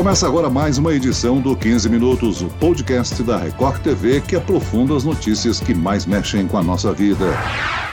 [0.00, 4.96] Começa agora mais uma edição do 15 Minutos, o podcast da Record TV que aprofunda
[4.96, 7.26] as notícias que mais mexem com a nossa vida.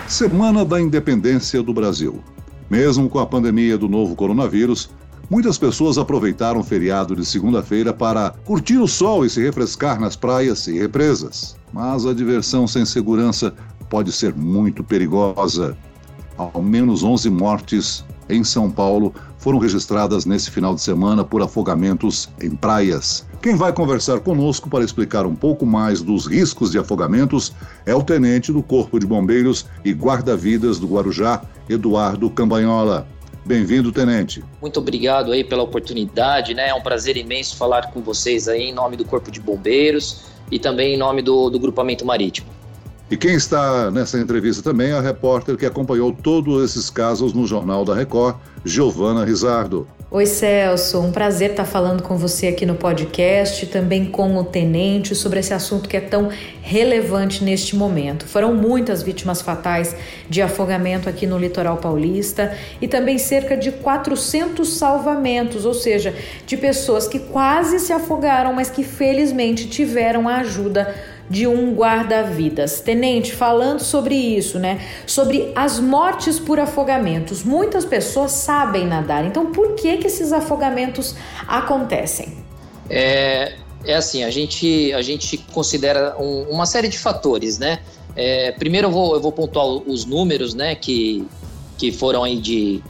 [0.07, 2.23] Semana da Independência do Brasil.
[2.69, 4.89] Mesmo com a pandemia do novo coronavírus,
[5.29, 10.15] muitas pessoas aproveitaram o feriado de segunda-feira para curtir o sol e se refrescar nas
[10.15, 11.57] praias e represas.
[11.73, 13.53] Mas a diversão sem segurança
[13.89, 15.75] pode ser muito perigosa.
[16.37, 22.29] Ao menos 11 mortes em São Paulo foram registradas nesse final de semana por afogamentos
[22.41, 23.25] em praias.
[23.41, 27.53] Quem vai conversar conosco para explicar um pouco mais dos riscos de afogamentos
[27.85, 33.07] é o tenente do Corpo de Bombeiros e guarda-vidas do Guarujá, Eduardo Cambanhola.
[33.45, 34.43] Bem-vindo, tenente.
[34.61, 36.67] Muito obrigado aí pela oportunidade, né?
[36.67, 40.59] É um prazer imenso falar com vocês aí em nome do Corpo de Bombeiros e
[40.59, 42.56] também em nome do, do Grupamento Marítimo.
[43.09, 47.47] E quem está nessa entrevista também é a repórter que acompanhou todos esses casos no
[47.47, 49.87] Jornal da Record, Giovana Rizardo.
[50.11, 55.15] Oi Celso, um prazer estar falando com você aqui no podcast, também com o tenente,
[55.15, 56.29] sobre esse assunto que é tão
[56.61, 58.25] relevante neste momento.
[58.25, 59.95] Foram muitas vítimas fatais
[60.29, 66.13] de afogamento aqui no litoral paulista e também cerca de 400 salvamentos, ou seja,
[66.45, 70.93] de pessoas que quase se afogaram, mas que felizmente tiveram a ajuda
[71.29, 72.79] de um guarda-vidas.
[72.79, 74.79] Tenente, falando sobre isso, né?
[75.05, 77.43] Sobre as mortes por afogamentos.
[77.43, 81.15] Muitas pessoas sabem nadar, então por que, que esses afogamentos
[81.47, 82.37] acontecem?
[82.89, 83.55] É,
[83.85, 87.79] é assim, a gente, a gente considera um, uma série de fatores, né?
[88.15, 91.23] É, primeiro eu vou, eu vou pontuar os números, né, que,
[91.77, 92.81] que foram aí de,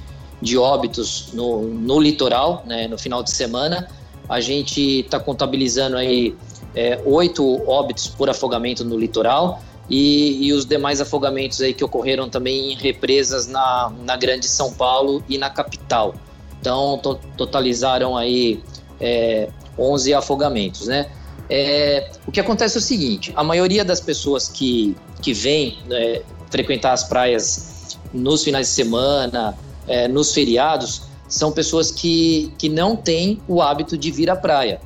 [0.42, 3.90] de óbitos no, no litoral, né, no final de semana.
[4.30, 6.34] A gente está contabilizando aí
[6.78, 12.30] é, oito óbitos por afogamento no litoral e, e, os demais afogamentos aí que ocorreram
[12.30, 16.14] também em represas na, na Grande São Paulo e na capital.
[16.60, 18.62] Então, to, totalizaram aí
[19.02, 21.10] é, 11 afogamentos, né?
[21.50, 26.22] É, o que acontece é o seguinte, a maioria das pessoas que, que vêm né,
[26.52, 29.58] frequentar as praias nos finais de semana,
[29.88, 34.80] é, nos feriados, são pessoas que, que não têm o hábito de vir à praia.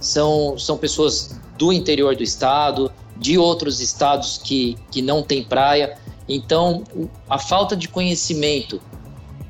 [0.00, 5.98] São, são pessoas do interior do estado, de outros estados que, que não tem praia.
[6.28, 6.84] Então,
[7.28, 8.80] a falta de conhecimento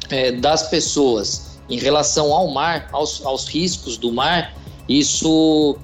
[0.09, 4.55] é, das pessoas em relação ao mar, aos, aos riscos do mar,
[4.89, 5.77] isso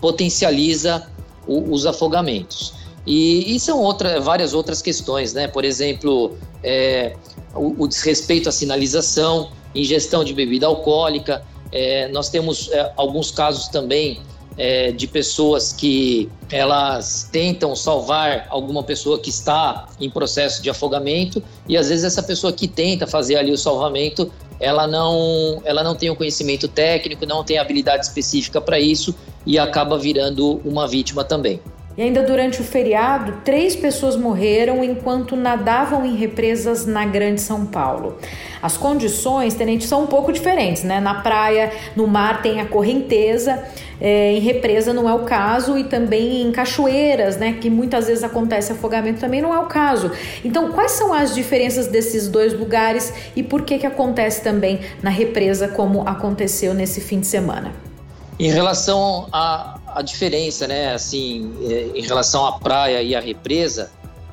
[0.00, 1.06] potencializa
[1.46, 2.74] o, os afogamentos.
[3.06, 5.46] E, e, são outra, várias outras questões, né?
[5.48, 7.16] Por exemplo, é,
[7.54, 11.44] o, o, desrespeito à sinalização, ingestão de bebida alcoólica.
[11.74, 14.20] É, nós temos é, alguns casos também
[14.56, 21.42] é, de pessoas que elas tentam salvar alguma pessoa que está em processo de afogamento
[21.68, 24.30] e às vezes essa pessoa que tenta fazer ali o salvamento
[24.60, 29.12] ela não ela não tem o conhecimento técnico não tem habilidade específica para isso
[29.44, 31.60] e acaba virando uma vítima também
[31.96, 37.64] e ainda durante o feriado, três pessoas morreram enquanto nadavam em represas na Grande São
[37.66, 38.18] Paulo.
[38.60, 40.98] As condições, tenente, são um pouco diferentes, né?
[40.98, 43.62] Na praia, no mar tem a correnteza,
[44.00, 47.58] é, em represa não é o caso, e também em cachoeiras, né?
[47.60, 50.10] Que muitas vezes acontece afogamento também não é o caso.
[50.44, 55.10] Então, quais são as diferenças desses dois lugares e por que que acontece também na
[55.10, 57.72] represa como aconteceu nesse fim de semana?
[58.36, 63.90] Em relação a a diferença, né, assim, é, em relação à praia e à represa,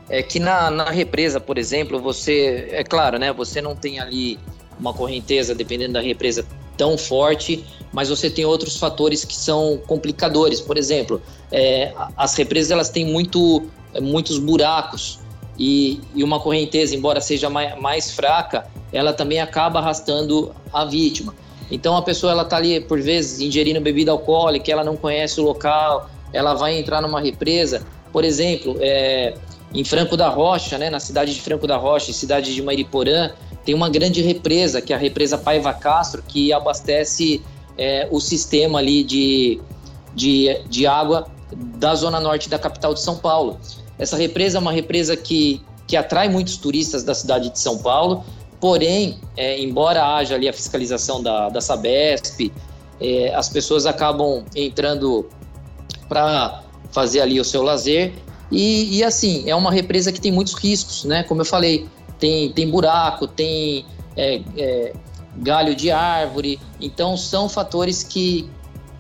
[0.09, 4.39] é que na, na represa, por exemplo, você, é claro, né, você não tem ali
[4.79, 6.45] uma correnteza, dependendo da represa,
[6.75, 7.63] tão forte,
[7.93, 10.59] mas você tem outros fatores que são complicadores.
[10.59, 13.69] Por exemplo, é, as represas elas têm muito,
[14.01, 15.19] muitos buracos
[15.59, 21.35] e, e uma correnteza, embora seja mais, mais fraca, ela também acaba arrastando a vítima.
[21.71, 25.43] Então a pessoa ela tá ali por vezes ingerindo bebida alcoólica, ela não conhece o
[25.43, 29.33] local, ela vai entrar numa represa, por exemplo, é,
[29.73, 33.31] em Franco da Rocha, né, na cidade de Franco da Rocha, cidade de Mariporã,
[33.63, 37.41] tem uma grande represa, que é a represa Paiva Castro, que abastece
[37.77, 39.61] é, o sistema ali de,
[40.13, 43.59] de, de água da zona norte da capital de São Paulo.
[43.97, 48.23] Essa represa é uma represa que, que atrai muitos turistas da cidade de São Paulo,
[48.61, 52.51] Porém, é, embora haja ali a fiscalização da, da Sabesp,
[53.01, 55.27] é, as pessoas acabam entrando
[56.07, 56.61] para
[56.91, 58.13] fazer ali o seu lazer.
[58.51, 61.23] E, e, assim, é uma represa que tem muitos riscos, né?
[61.23, 61.87] Como eu falei,
[62.19, 63.83] tem, tem buraco, tem
[64.15, 64.93] é, é
[65.37, 66.59] galho de árvore.
[66.79, 68.47] Então, são fatores que,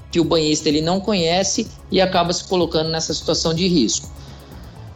[0.09, 4.09] que o banhista ele não conhece e acaba se colocando nessa situação de risco.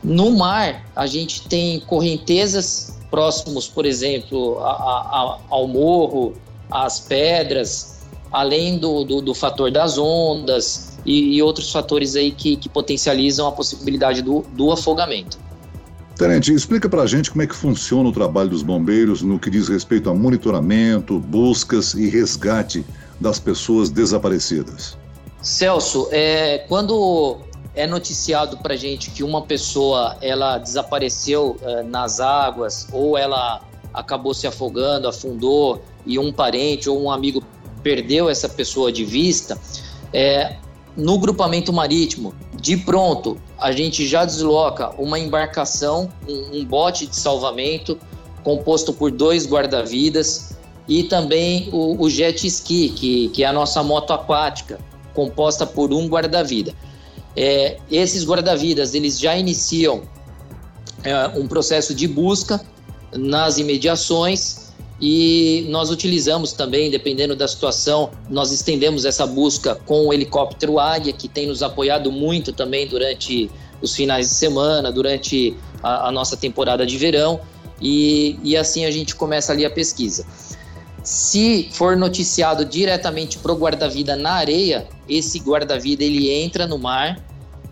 [0.03, 6.33] No mar, a gente tem correntezas próximos, por exemplo, a, a, ao morro,
[6.69, 12.57] às pedras, além do, do, do fator das ondas e, e, outros fatores aí que,
[12.57, 15.39] que potencializam a possibilidade do, do afogamento.
[16.17, 19.49] Tenente, explica para a gente como é que funciona o trabalho dos bombeiros no que
[19.49, 22.85] diz respeito a monitoramento, buscas e resgate
[23.17, 24.97] das pessoas desaparecidas.
[25.41, 27.37] Celso, é, quando
[27.75, 33.61] é noticiado para gente que uma pessoa ela desapareceu é, nas águas ou ela
[33.93, 37.43] acabou se afogando, afundou e um parente ou um amigo
[37.83, 39.59] perdeu essa pessoa de vista,
[40.11, 40.55] é,
[40.97, 47.15] no grupamento marítimo, de pronto, a gente já desloca uma embarcação, um, um bote de
[47.15, 47.99] salvamento
[48.43, 50.57] composto por dois guarda-vidas
[50.87, 54.79] e também o, o, jet ski, que, que é a nossa moto aquática,
[55.13, 56.73] composta por um guarda-vida.
[57.35, 60.03] É, esses guarda-vidas eles já iniciam
[61.03, 62.61] é, um processo de busca
[63.13, 64.65] nas imediações
[64.99, 71.11] e nós utilizamos também, dependendo da situação, nós estendemos essa busca com o helicóptero Águia,
[71.11, 73.51] que tem nos apoiado muito também durante
[73.81, 77.41] os finais de semana, durante a, a nossa temporada de verão,
[77.81, 80.25] e, e assim a gente começa ali a pesquisa.
[81.03, 87.23] Se for noticiado diretamente para o guarda-vida na areia, esse guarda-vida ele entra no mar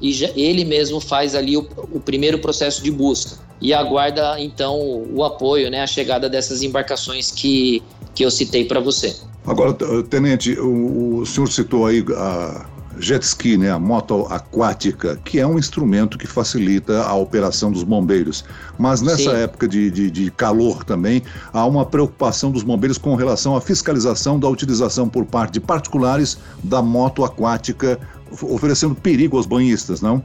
[0.03, 4.77] e já, ele mesmo faz ali o, o primeiro processo de busca e aguarda então
[5.09, 7.81] o apoio, né, a chegada dessas embarcações que,
[8.13, 9.15] que eu citei para você.
[9.47, 9.73] Agora,
[10.09, 12.65] tenente, o, o, senhor citou aí a
[12.99, 17.83] jet ski, né, a moto aquática, que é um instrumento que facilita a operação dos
[17.83, 18.43] bombeiros.
[18.77, 19.37] Mas nessa Sim.
[19.37, 24.37] época de, de, de, calor também, há uma preocupação dos bombeiros com relação à fiscalização
[24.37, 27.99] da utilização por parte de particulares da moto aquática,
[28.41, 30.23] oferecendo perigo aos banhistas, não?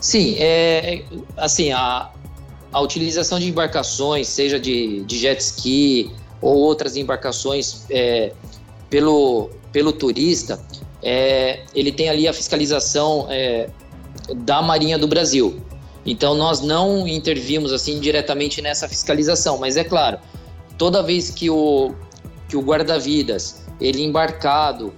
[0.00, 1.04] Sim, é,
[1.36, 2.10] assim, a,
[2.72, 8.32] a utilização de embarcações, seja de, de jet ski ou outras embarcações é,
[8.90, 10.60] pelo, pelo turista,
[11.02, 13.68] é, ele tem ali a fiscalização é,
[14.34, 15.60] da Marinha do Brasil.
[16.04, 20.18] Então nós não intervimos assim diretamente nessa fiscalização, mas é claro,
[20.76, 21.94] toda vez que o,
[22.48, 24.92] que o guarda-vidas ele embarcado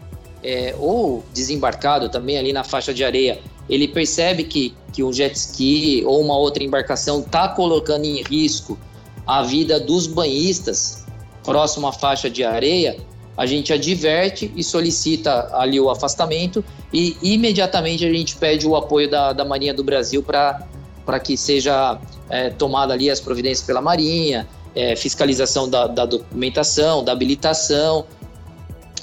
[0.45, 5.35] é, ou desembarcado também ali na faixa de areia, ele percebe que que um jet
[5.35, 8.79] ski ou uma outra embarcação está colocando em risco
[9.27, 11.05] a vida dos banhistas
[11.43, 12.97] próximo à faixa de areia,
[13.37, 19.11] a gente adverte e solicita ali o afastamento e imediatamente a gente pede o apoio
[19.11, 21.99] da, da Marinha do Brasil para que seja
[22.31, 28.07] é, tomada ali as providências pela Marinha, é, fiscalização da, da documentação, da habilitação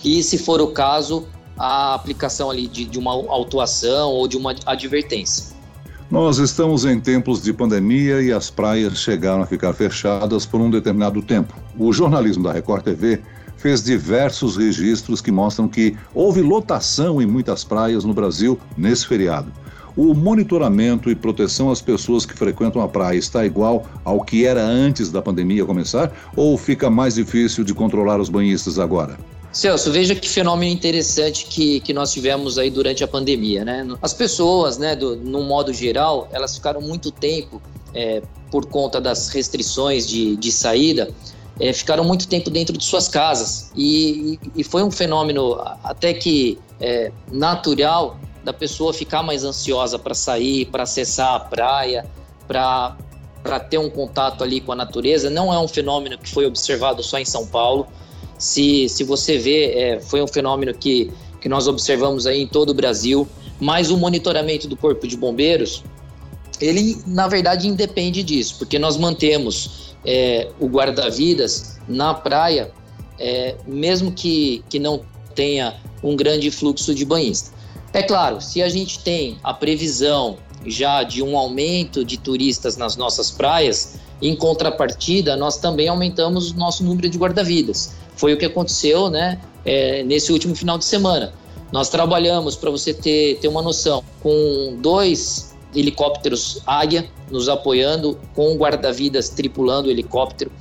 [0.04, 1.28] e, se for o caso,
[1.58, 5.52] a aplicação ali de, de uma autuação ou de uma advertência.
[6.10, 10.70] Nós estamos em tempos de pandemia e as praias chegaram a ficar fechadas por um
[10.70, 11.56] determinado tempo.
[11.80, 13.22] O jornalismo da Record TV
[13.56, 19.54] fez diversos registros que mostram que houve lotação em muitas praias no Brasil nesse feriado.
[19.96, 24.64] O monitoramento e proteção às pessoas que frequentam a praia está igual ao que era
[24.64, 29.18] antes da pandemia começar ou fica mais difícil de controlar os banhistas agora?
[29.52, 33.86] Celso, veja que fenômeno interessante que, que nós tivemos aí durante a pandemia, né?
[34.02, 37.62] As pessoas, né, do, modo geral, elas ficaram muito tempo,
[37.94, 41.12] é, por conta das restrições de, de saída,
[41.60, 43.72] é, ficaram muito tempo dentro de suas casas.
[43.76, 50.16] E, e foi um fenômeno até que é, natural da pessoa ficar mais ansiosa para
[50.16, 52.06] sair, para acessar a praia,
[52.48, 55.30] para ter um contato ali com a natureza.
[55.30, 57.86] Não é um fenômeno que foi observado só em São Paulo.
[58.42, 62.72] Se, se você vê, é, foi um fenômeno que, que nós observamos aí em todo
[62.72, 63.28] o Brasil,
[63.60, 65.84] mas o monitoramento do Corpo de Bombeiros,
[66.60, 72.72] ele na verdade independe disso, porque nós mantemos é, o guarda-vidas na praia,
[73.20, 75.02] é, mesmo que, que não
[75.36, 77.52] tenha um grande fluxo de banhista.
[77.94, 82.96] É claro, se a gente tem a previsão já de um aumento de turistas nas
[82.96, 88.01] nossas praias, em contrapartida, nós também aumentamos o nosso número de guarda-vidas.
[88.16, 91.34] Foi o que aconteceu né, é, nesse último final de semana.
[91.72, 98.56] Nós trabalhamos, para você ter, ter uma noção, com dois helicópteros Águia nos apoiando, com
[98.56, 100.52] guarda-vidas tripulando o helicóptero.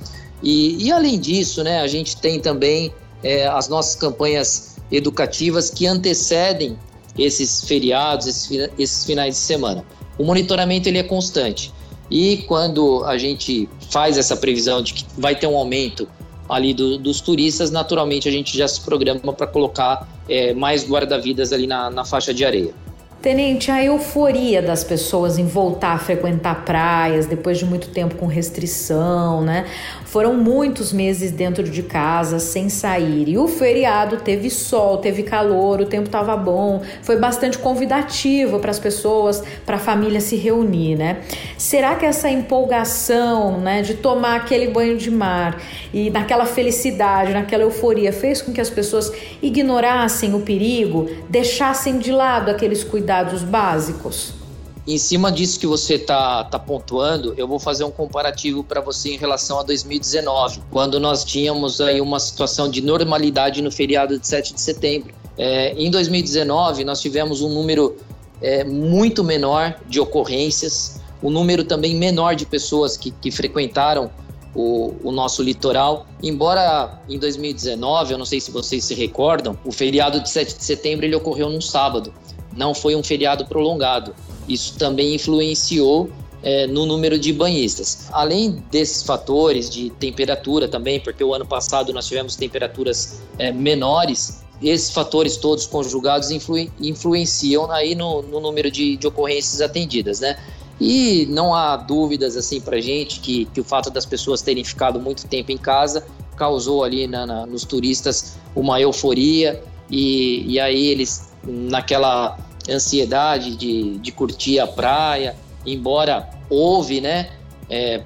[0.41, 5.85] E, e, além disso, né, a gente tem também é, as nossas campanhas educativas que
[5.85, 6.77] antecedem
[7.17, 9.85] esses feriados, esses, esses finais de semana.
[10.17, 11.73] O monitoramento ele é constante.
[12.09, 16.07] E quando a gente faz essa previsão de que vai ter um aumento
[16.51, 21.53] ali do, dos turistas, naturalmente a gente já se programa para colocar é, mais guarda-vidas
[21.53, 22.73] ali na, na faixa de areia.
[23.21, 28.25] Tenente, a euforia das pessoas em voltar a frequentar praias depois de muito tempo com
[28.25, 29.67] restrição, né?
[30.11, 33.29] Foram muitos meses dentro de casa sem sair.
[33.29, 38.71] E o feriado teve sol, teve calor, o tempo estava bom, foi bastante convidativo para
[38.71, 41.21] as pessoas, para a família se reunir, né?
[41.57, 45.61] Será que essa empolgação, né, de tomar aquele banho de mar
[45.93, 49.09] e naquela felicidade, naquela euforia, fez com que as pessoas
[49.41, 54.40] ignorassem o perigo, deixassem de lado aqueles cuidados básicos?
[54.87, 59.13] Em cima disso que você está tá pontuando, eu vou fazer um comparativo para você
[59.13, 64.27] em relação a 2019, quando nós tínhamos aí uma situação de normalidade no feriado de
[64.27, 65.13] 7 de setembro.
[65.37, 67.95] É, em 2019, nós tivemos um número
[68.41, 74.09] é, muito menor de ocorrências, um número também menor de pessoas que, que frequentaram
[74.55, 76.07] o, o, nosso litoral.
[76.23, 80.63] Embora em 2019, eu não sei se vocês se recordam, o feriado de 7 de
[80.63, 82.11] setembro ele ocorreu num sábado,
[82.55, 84.15] não foi um feriado prolongado.
[84.47, 86.09] Isso também influenciou
[86.43, 88.07] é, no número de banhistas.
[88.11, 94.41] Além desses fatores de temperatura também, porque o ano passado nós tivemos temperaturas é, menores,
[94.61, 100.37] esses fatores todos conjugados influ, influenciam aí no, no número de, de, ocorrências atendidas, né?
[100.79, 104.99] E não há dúvidas assim para gente que, que o fato das pessoas terem ficado
[104.99, 106.05] muito tempo em casa
[106.35, 112.37] causou ali na, na, nos turistas uma euforia e, e aí eles naquela
[112.69, 117.29] ansiedade de, de curtir a praia, embora houve, né,
[117.69, 118.01] é,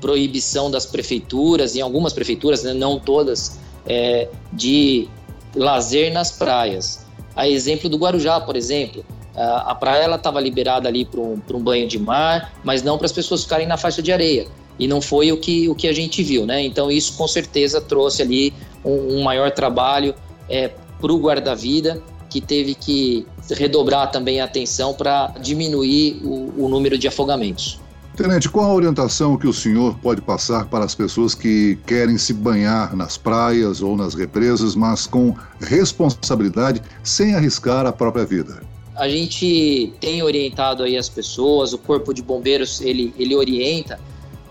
[0.00, 5.08] proibição das prefeituras, em algumas prefeituras, né, não todas, é, de
[5.54, 7.06] lazer nas praias.
[7.34, 11.86] A exemplo do Guarujá, por exemplo, a, praia estava liberada ali para um, um banho
[11.86, 14.46] de mar, mas não para as pessoas ficarem na faixa de areia.
[14.78, 16.62] E não foi o que, o que a gente viu, né?
[16.62, 18.52] Então isso com certeza trouxe ali
[18.84, 20.14] um, um maior trabalho
[20.48, 20.68] é,
[21.00, 26.98] para o guarda-vida que teve que redobrar também a atenção para diminuir o, o número
[26.98, 27.80] de afogamentos.
[28.18, 32.32] Tenente, qual a orientação que o senhor pode passar para as pessoas que querem se
[32.32, 38.60] banhar nas praias ou nas represas, mas com responsabilidade, sem arriscar a própria vida?
[38.96, 44.00] A gente tem orientado aí as pessoas, o Corpo de Bombeiros ele, ele orienta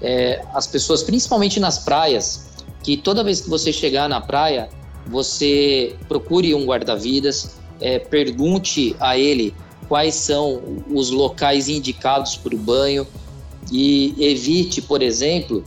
[0.01, 2.47] é, as pessoas, principalmente nas praias,
[2.81, 4.69] que toda vez que você chegar na praia,
[5.07, 9.53] você procure um guarda-vidas, é, pergunte a ele
[9.87, 13.07] quais são os locais indicados para o banho
[13.71, 15.63] e evite, por exemplo,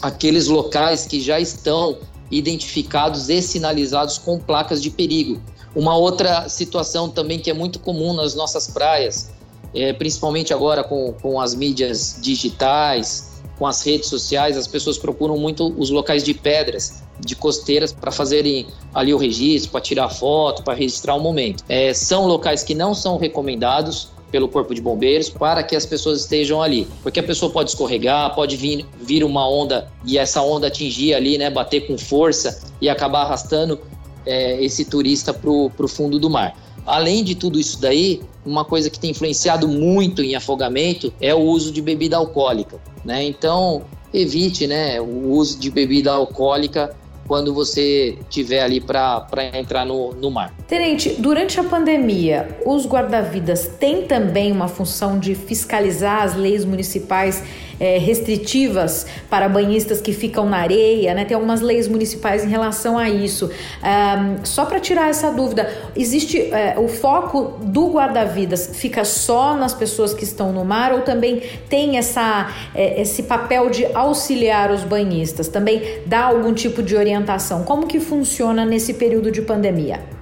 [0.00, 1.98] aqueles locais que já estão
[2.30, 5.40] identificados e sinalizados com placas de perigo.
[5.74, 9.30] Uma outra situação também que é muito comum nas nossas praias,
[9.74, 15.36] é, principalmente agora com, com as mídias digitais, com as redes sociais, as pessoas procuram
[15.36, 20.62] muito os locais de pedras de costeiras para fazerem ali o registro, para tirar foto,
[20.62, 21.64] para registrar o momento.
[21.68, 26.20] É, são locais que não são recomendados pelo corpo de bombeiros para que as pessoas
[26.20, 30.68] estejam ali, porque a pessoa pode escorregar, pode vir, vir uma onda e essa onda
[30.68, 33.80] atingir ali, né, bater com força e acabar arrastando
[34.24, 36.56] é, esse turista para o fundo do mar.
[36.86, 41.40] Além de tudo isso daí, uma coisa que tem influenciado muito em afogamento é o
[41.40, 43.22] uso de bebida alcoólica, né?
[43.24, 46.96] Então evite, né, o uso de bebida alcoólica
[47.30, 50.52] quando você tiver ali para entrar no, no mar.
[50.66, 57.44] Tenente, durante a pandemia, os guarda-vidas têm também uma função de fiscalizar as leis municipais
[57.80, 61.24] é, restritivas para banhistas que ficam na areia, né?
[61.24, 63.46] Tem algumas leis municipais em relação a isso.
[63.46, 69.74] Um, só para tirar essa dúvida, existe é, o foco do guarda-vidas fica só nas
[69.74, 74.84] pessoas que estão no mar ou também tem essa, é, esse papel de auxiliar os
[74.84, 75.48] banhistas?
[75.48, 77.30] Também dá algum tipo de orientação?
[77.30, 77.64] orientação?
[77.64, 80.19] Como que funciona nesse período de pandemia?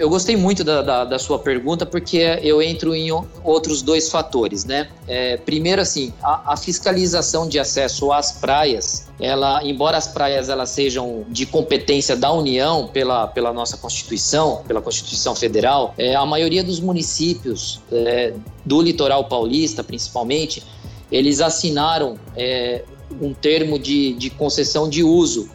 [0.00, 3.10] Eu gostei muito da, da, da, sua pergunta porque eu entro em
[3.44, 4.88] outros dois fatores, né?
[5.06, 10.70] É, primeiro, assim, a, a, fiscalização de acesso às praias, ela, embora as praias elas
[10.70, 16.64] sejam de competência da União pela, pela nossa Constituição, pela Constituição Federal, é, a maioria
[16.64, 18.32] dos municípios é,
[18.64, 20.64] do litoral paulista, principalmente,
[21.12, 22.84] eles assinaram é,
[23.20, 25.50] um termo de, de concessão de uso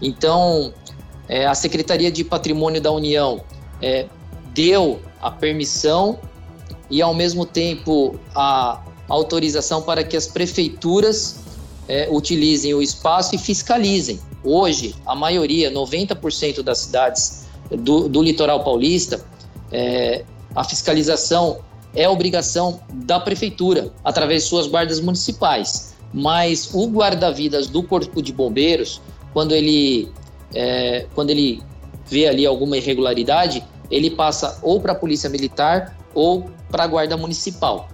[0.00, 0.72] então,
[1.28, 3.40] é, a Secretaria de Patrimônio da União
[3.82, 4.06] é,
[4.54, 6.18] deu a permissão
[6.90, 11.40] e, ao mesmo tempo, a autorização para que as prefeituras
[11.88, 14.20] é, utilizem o espaço e fiscalizem.
[14.42, 19.24] Hoje, a maioria, 90% das cidades do, do litoral paulista,
[19.72, 21.58] é, a fiscalização
[21.94, 25.94] é obrigação da prefeitura, através de suas guardas municipais.
[26.12, 29.00] Mas o guarda-vidas do Corpo de Bombeiros,
[29.32, 30.08] quando ele,
[30.54, 31.62] é, quando ele
[32.08, 37.16] vê ali alguma irregularidade, ele passa ou para a polícia militar ou para a Guarda
[37.16, 37.88] Municipal.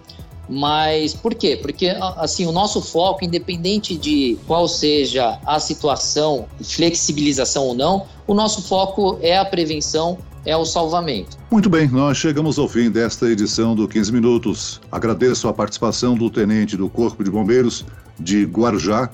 [0.49, 1.57] Mas por quê?
[1.61, 8.35] Porque assim, o nosso foco, independente de qual seja a situação, flexibilização ou não, o
[8.35, 11.39] nosso foco é a prevenção, é o salvamento.
[11.51, 14.81] Muito bem, nós chegamos ao fim desta edição do 15 Minutos.
[14.91, 17.85] Agradeço a participação do tenente do Corpo de Bombeiros
[18.19, 19.11] de Guarujá,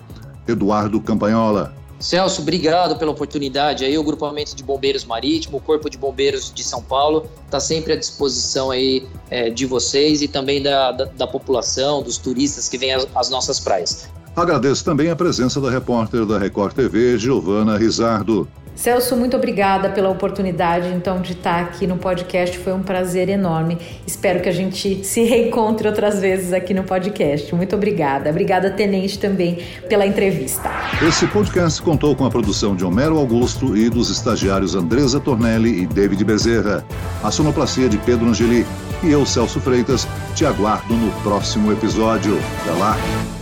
[0.46, 1.77] Eduardo Campanhola.
[2.00, 3.84] Celso, obrigado pela oportunidade.
[3.84, 7.92] Aí o grupamento de bombeiros marítimo, o corpo de bombeiros de São Paulo está sempre
[7.92, 12.78] à disposição aí é, de vocês e também da, da, da, população, dos turistas que
[12.78, 14.08] vêm às, às nossas praias.
[14.38, 18.46] Agradeço também a presença da repórter da Record TV, Giovana Rizardo.
[18.78, 22.56] Celso, muito obrigada pela oportunidade então de estar aqui no podcast.
[22.58, 23.76] Foi um prazer enorme.
[24.06, 27.52] Espero que a gente se reencontre outras vezes aqui no podcast.
[27.56, 28.30] Muito obrigada.
[28.30, 30.70] Obrigada, Tenente, também pela entrevista.
[31.02, 35.86] Esse podcast contou com a produção de Homero Augusto e dos estagiários Andresa Tornelli e
[35.86, 36.84] David Bezerra.
[37.24, 38.64] A sonoplastia de Pedro Angeli.
[39.02, 42.38] E eu, Celso Freitas, te aguardo no próximo episódio.
[42.62, 43.37] Até lá!